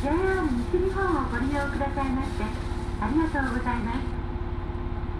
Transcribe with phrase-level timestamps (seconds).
[0.00, 0.16] JR
[0.72, 2.44] 西日本をご利用くださいまして
[3.04, 4.08] ありがとうございます。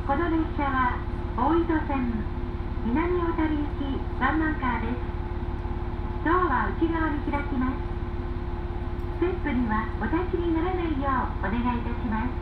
[0.08, 0.96] この列車は
[1.36, 2.16] 大糸線
[2.88, 5.04] 南小樽行きワンマンカーです。
[6.24, 7.84] ドアは内側に開きます。
[9.20, 12.32] ステップにはお立ちにならないようお願いいたします。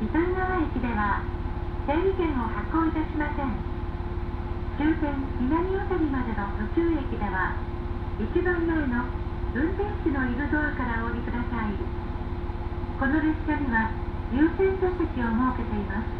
[0.00, 1.20] 糸魚川駅では
[1.84, 3.52] 整理券を発行いたしません。
[4.80, 5.12] 終点
[5.44, 7.52] 南小樽までの途中駅では
[8.16, 11.72] 一番前の運転士のいるドアからお降りください。
[12.98, 13.90] この列車には
[14.32, 16.18] 優先座席を設けています。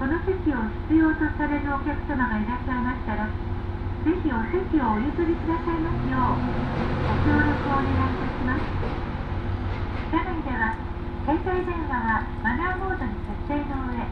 [0.00, 6.40] この席を必要とされるお客様がいらっしゃいましたらぜひお席をお譲りくださいますよう
[7.04, 8.64] ご協力をお願いいたします。
[10.08, 10.72] 車内では
[11.28, 14.08] 携帯電話はマナーモードに設定の上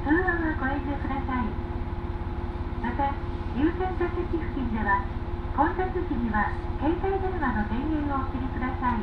[0.00, 1.52] 通話はご遠慮ください。
[2.80, 3.12] また
[3.52, 5.04] 優先座席付近では
[5.58, 9.02] 混雑時には携帯電話の電源をお切りください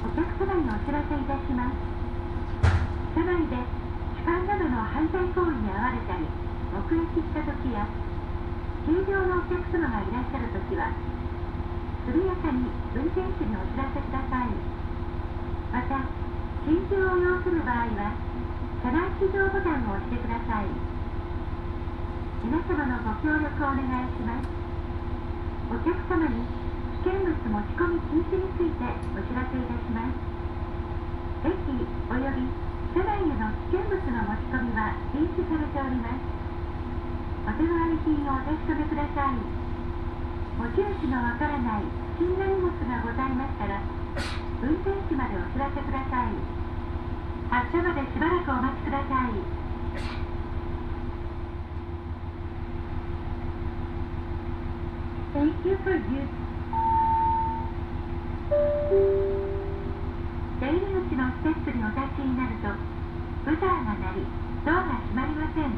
[0.00, 1.76] お客様にお知らせいたします
[3.12, 3.60] 車内で
[4.16, 6.24] 痴漢などの犯罪行為に遭われたり
[6.72, 7.84] 目撃した時や
[8.84, 10.92] 休業のお客様がいらっしゃるときは、
[12.04, 14.48] 速やかに運転手にお知らせください。
[15.72, 16.04] また、
[16.68, 18.12] 緊急を要する場合は、
[18.84, 20.66] 車内非常ボタンを押してください。
[22.44, 24.63] 皆様のご協力をお願いします。
[25.70, 26.44] お客様に
[27.04, 28.84] 危険物持ち込み禁止について
[29.14, 30.18] お知らせいたします。
[31.44, 32.48] 駅及び
[32.92, 36.34] 車内への危険物の持ち込みは禁止されております。
[37.44, 39.36] お手回り品をお確かめください
[40.56, 41.82] 持ち主のわからない
[42.16, 43.82] 不審な荷物がございましたら
[44.62, 46.32] 運転士までお知らせください
[47.50, 50.23] 発車までしばらくお待ちください
[55.34, 56.28] Thank you for using
[60.60, 62.68] 出入り口のステップにお立ちになると
[63.44, 64.22] ブザーが鳴り
[64.64, 65.74] ドアが閉まりません。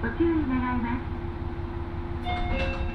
[0.00, 2.89] ご注意願います。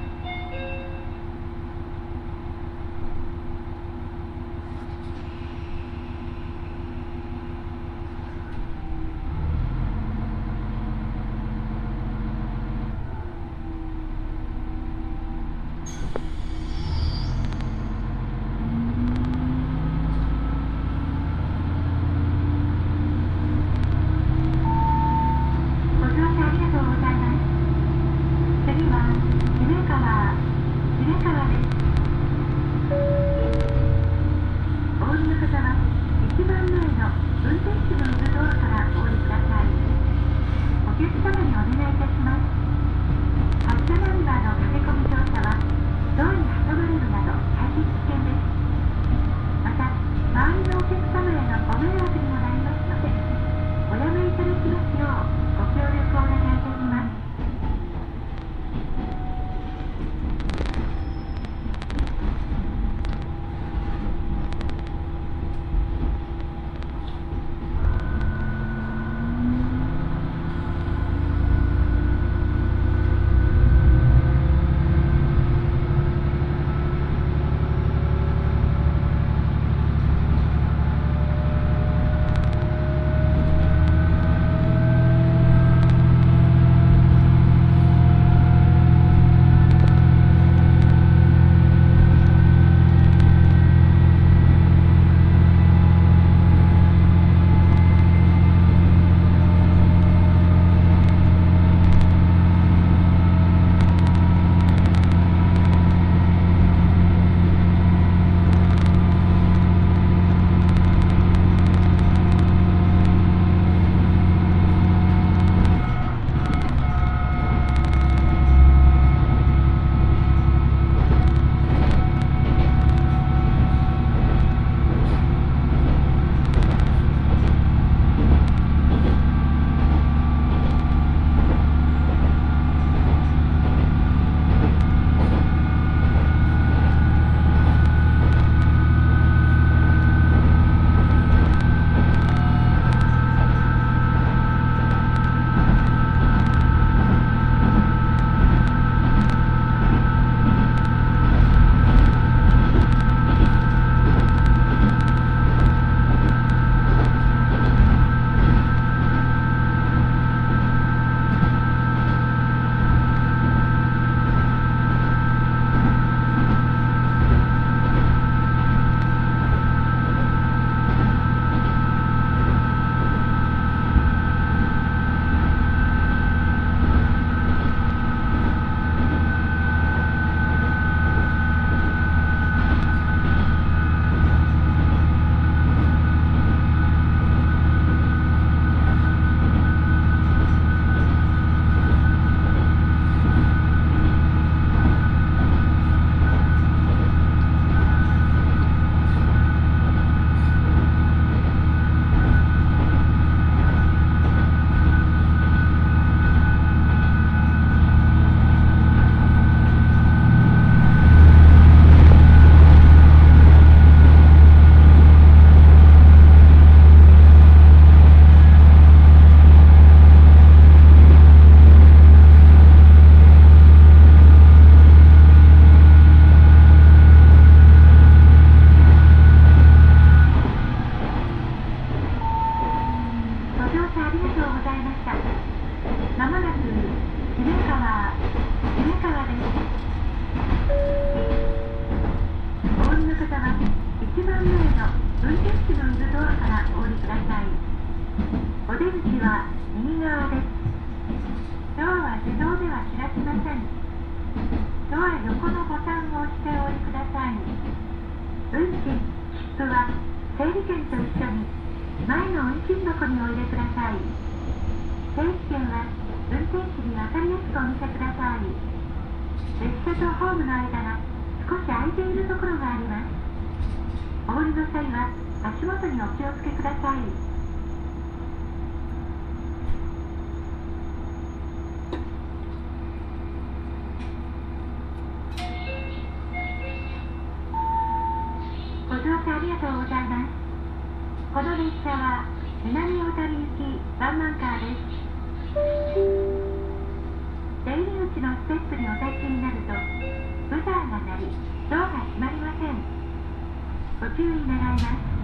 [304.16, 305.15] two, and then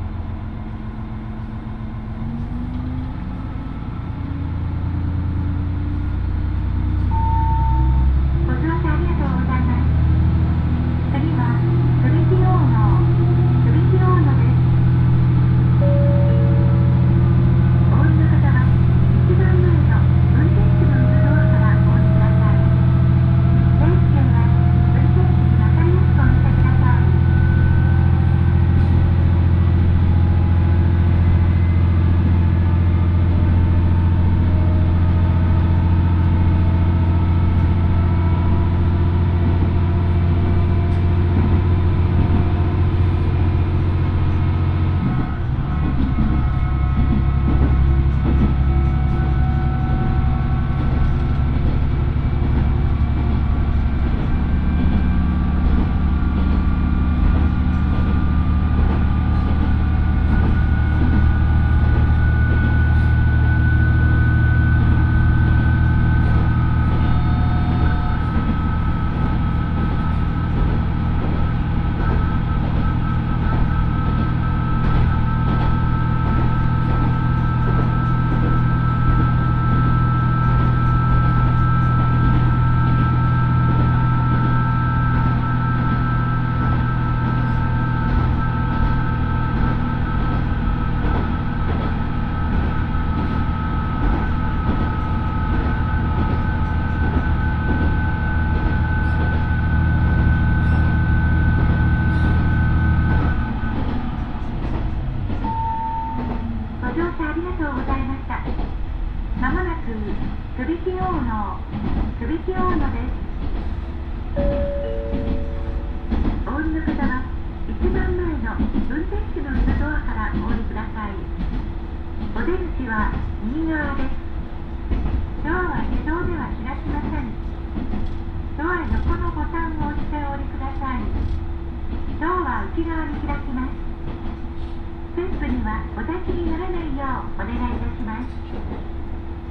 [135.11, 138.31] スープにはお立ちにならないようお願いいたします。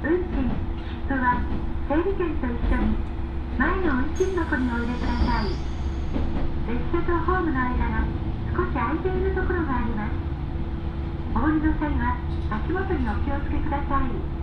[0.01, 1.37] 運賃切符は
[1.87, 2.97] 整理券と一緒に
[3.59, 5.53] 前の運賃箱にお入れください。
[6.65, 8.01] 列車とホームの間が
[8.57, 10.11] 少し空いているところがあります。
[11.35, 12.15] お降りの際は
[12.49, 14.40] 足元にお気をつけください。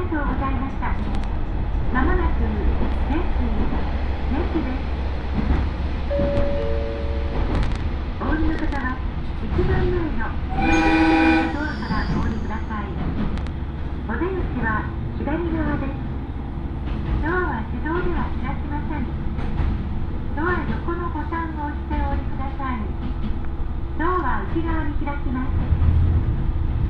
[0.00, 0.96] がとうございました。
[1.92, 3.44] まもなく、レッツ、
[4.32, 4.88] レッツです。
[8.20, 8.96] お降りの方は、
[9.44, 10.24] 一番前の
[11.52, 12.88] ドアからお降りください。
[14.08, 14.88] お出口は
[15.18, 15.92] 左側です。
[17.20, 19.04] ドアは手動では開きません。
[20.34, 22.80] ドア横のボタンを押してお降りください。
[23.98, 25.99] ドアは内側に開きます。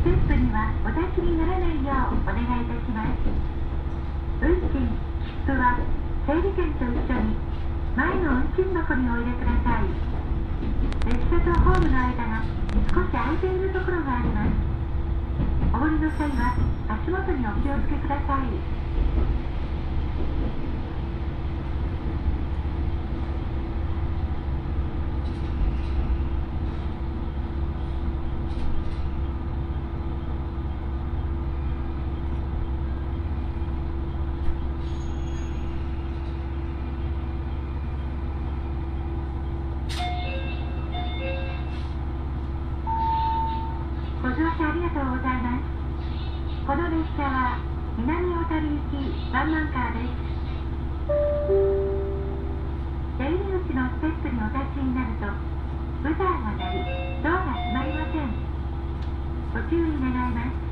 [0.01, 3.21] ステップにはお立ちにならないようお願いいたします。
[4.41, 5.77] 運賃切符は
[6.27, 7.37] 整理券と一緒に
[7.95, 9.93] 前の運賃箱にお入れください。
[11.05, 12.41] 列車とホームの間が
[12.97, 14.71] 少し空いているところがあります。
[15.73, 16.57] お降りの際は
[16.89, 18.47] 足元にお気をつけください
[44.23, 45.81] ご乗車ありがとうございます
[46.71, 47.59] この列車は
[47.99, 50.15] 南小樽行きワンマンカーです。
[53.19, 55.27] 出入り口のステップにお立ちになると
[56.05, 56.79] ブザーが鳴り
[57.25, 58.31] ドアが閉まりません。
[59.53, 60.70] ご注意願います。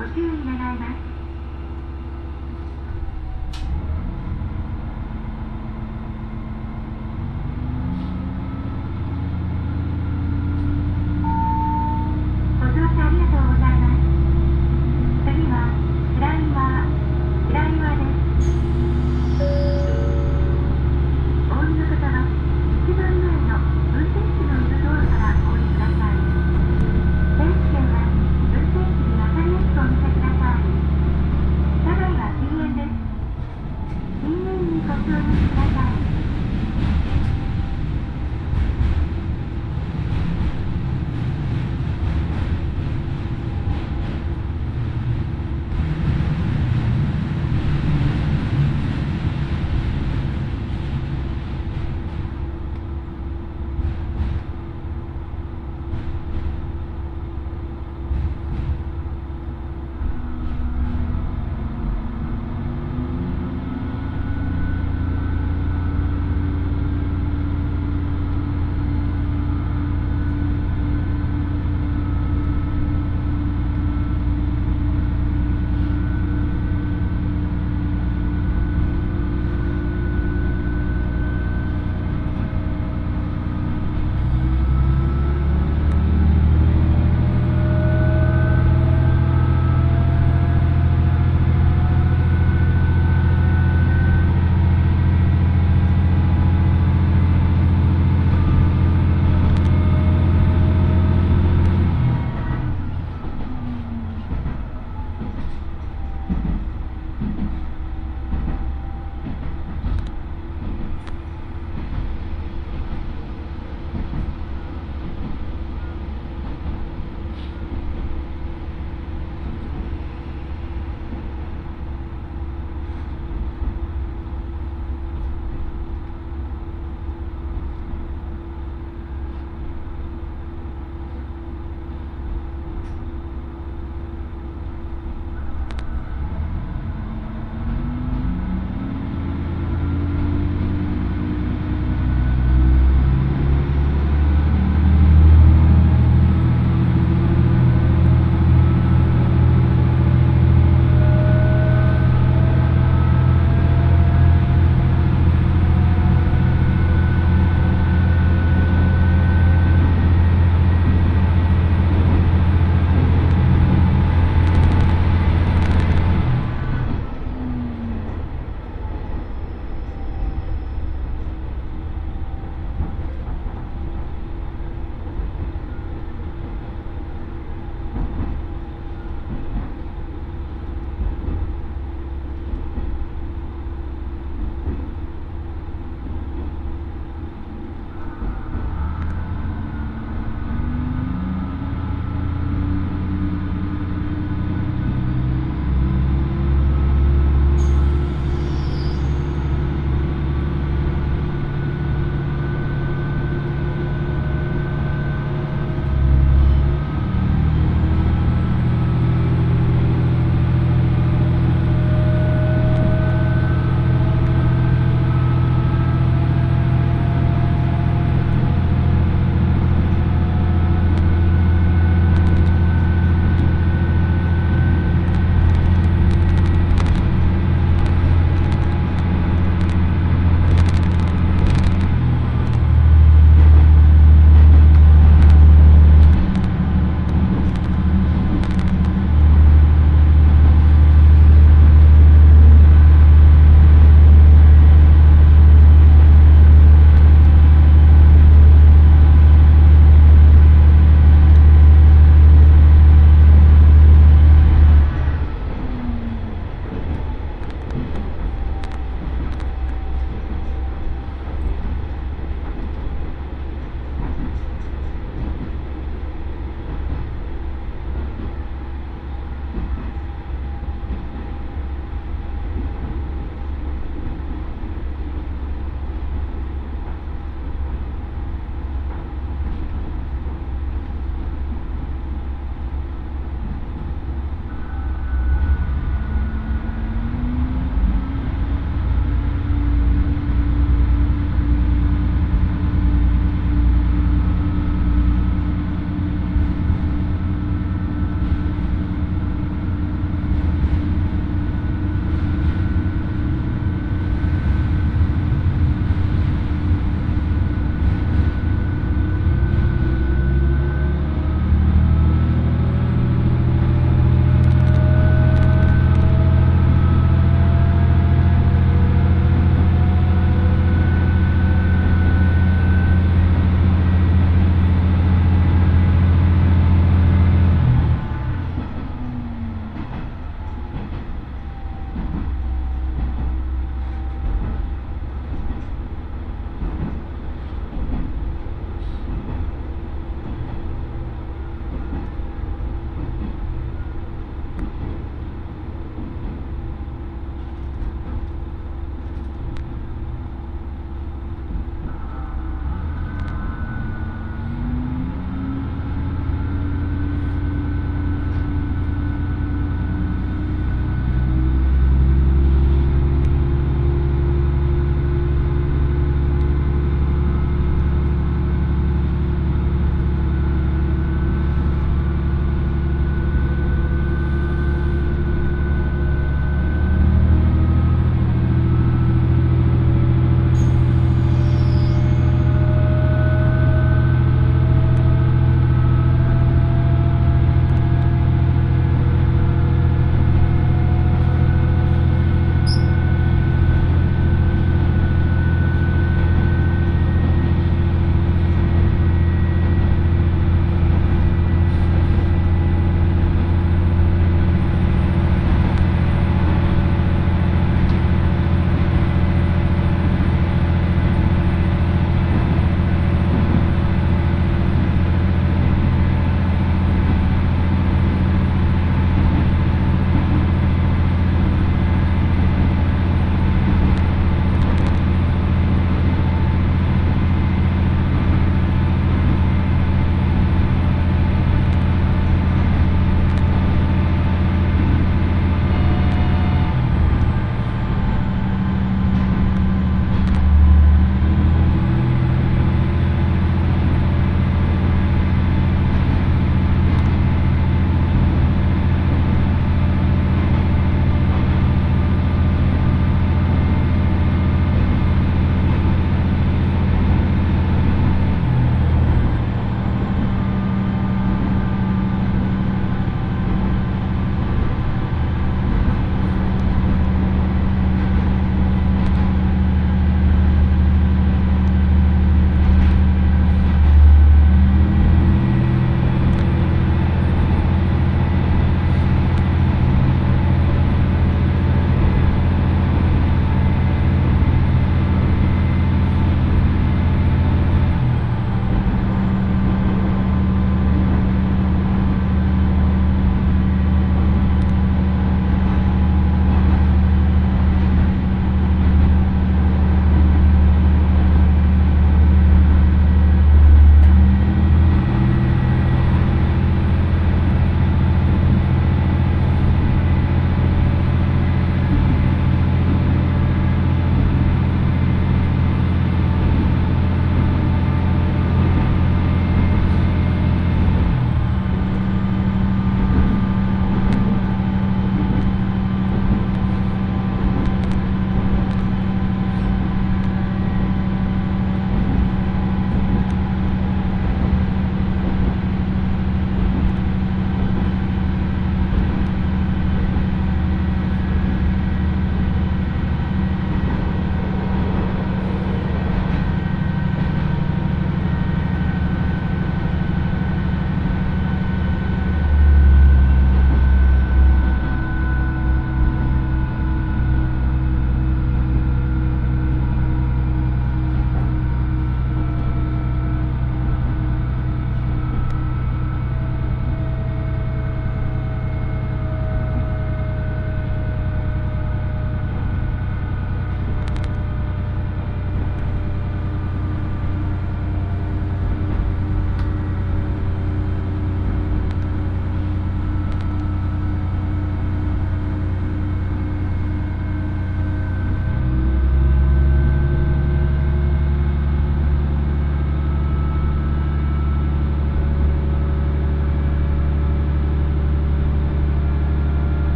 [0.00, 1.19] ご注意願います。